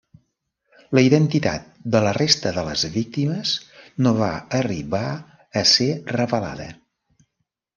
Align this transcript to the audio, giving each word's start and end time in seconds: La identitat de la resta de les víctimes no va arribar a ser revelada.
La 0.99 1.01
identitat 1.07 1.67
de 1.95 2.01
la 2.05 2.13
resta 2.17 2.53
de 2.55 2.63
les 2.69 2.85
víctimes 2.95 3.51
no 4.07 4.15
va 4.21 4.31
arribar 4.63 5.05
a 5.63 5.65
ser 5.77 5.91
revelada. 6.17 6.67